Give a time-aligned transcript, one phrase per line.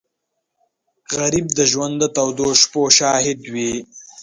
[1.15, 3.73] غریب د ژوند د تودو شپو شاهد وي